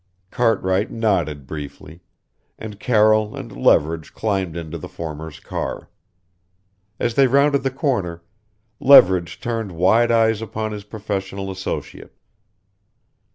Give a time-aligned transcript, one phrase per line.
[0.31, 2.01] Cartwright nodded briefly,
[2.57, 5.91] and Carroll and Leverage climbed into the former's car.
[6.99, 8.23] As they rounded the corner,
[8.79, 12.15] Leverage turned wide eyes upon his professional associate.